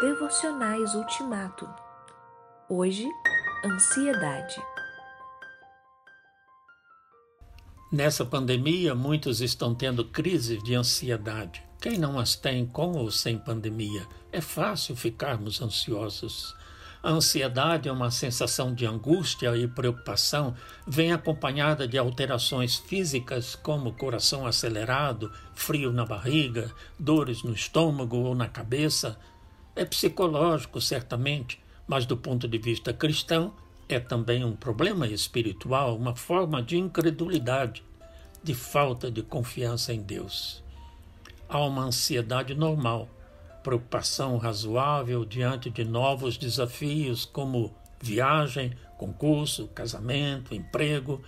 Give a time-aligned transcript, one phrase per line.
[0.00, 1.68] Devocionais Ultimato.
[2.70, 3.06] Hoje,
[3.62, 4.56] ansiedade.
[7.92, 11.62] Nessa pandemia, muitos estão tendo crises de ansiedade.
[11.82, 14.06] Quem não as tem com ou sem pandemia?
[14.32, 16.56] É fácil ficarmos ansiosos.
[17.02, 20.54] A ansiedade é uma sensação de angústia e preocupação,
[20.86, 28.34] vem acompanhada de alterações físicas como coração acelerado, frio na barriga, dores no estômago ou
[28.34, 29.18] na cabeça.
[29.80, 33.54] É psicológico, certamente, mas do ponto de vista cristão,
[33.88, 37.82] é também um problema espiritual, uma forma de incredulidade,
[38.42, 40.62] de falta de confiança em Deus.
[41.48, 43.08] Há uma ansiedade normal
[43.62, 51.22] preocupação razoável diante de novos desafios como viagem, concurso, casamento, emprego.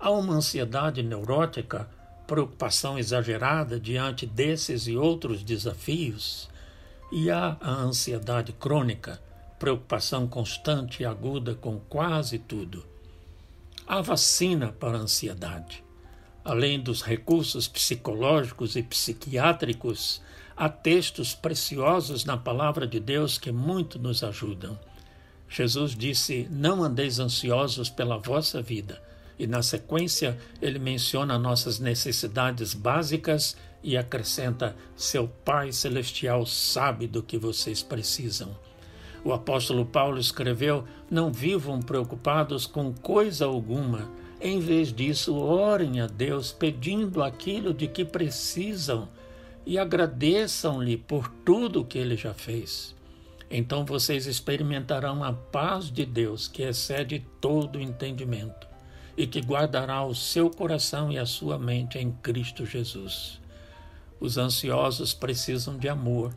[0.00, 1.88] Há uma ansiedade neurótica,
[2.26, 6.50] preocupação exagerada diante desses e outros desafios.
[7.14, 9.20] E há a ansiedade crônica,
[9.58, 12.86] preocupação constante e aguda com quase tudo.
[13.86, 15.84] Há vacina para a ansiedade.
[16.42, 20.22] Além dos recursos psicológicos e psiquiátricos,
[20.56, 24.80] há textos preciosos na palavra de Deus que muito nos ajudam.
[25.50, 29.02] Jesus disse: Não andeis ansiosos pela vossa vida.
[29.38, 37.22] E na sequência, ele menciona nossas necessidades básicas e acrescenta: Seu Pai Celestial sabe do
[37.22, 38.56] que vocês precisam.
[39.24, 44.08] O apóstolo Paulo escreveu: Não vivam preocupados com coisa alguma
[44.44, 49.08] em vez disso, orem a Deus pedindo aquilo de que precisam
[49.64, 52.92] e agradeçam-lhe por tudo que ele já fez.
[53.48, 58.66] Então vocês experimentarão a paz de Deus que excede todo entendimento
[59.16, 63.40] e que guardará o seu coração e a sua mente em Cristo Jesus.
[64.22, 66.32] Os ansiosos precisam de amor,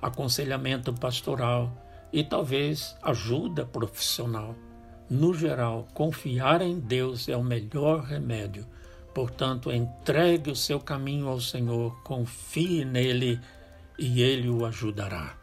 [0.00, 1.70] aconselhamento pastoral
[2.10, 4.56] e talvez ajuda profissional.
[5.10, 8.66] No geral, confiar em Deus é o melhor remédio.
[9.14, 13.38] Portanto, entregue o seu caminho ao Senhor, confie nele
[13.98, 15.39] e ele o ajudará.